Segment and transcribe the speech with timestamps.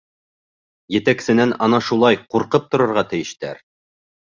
[0.95, 3.65] Етәксенән ана шулай ҡурҡып торорға тейештәр.